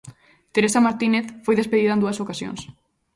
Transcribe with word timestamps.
Teresa 0.53 0.83
Martínez 0.87 1.25
foi 1.45 1.55
despedida 1.57 1.93
en 1.95 2.01
dúas 2.03 2.21
ocasións. 2.23 2.61